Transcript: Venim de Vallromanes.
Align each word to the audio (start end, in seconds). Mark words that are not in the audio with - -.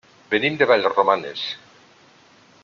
Venim 0.29 0.55
de 0.61 0.67
Vallromanes. 0.71 1.45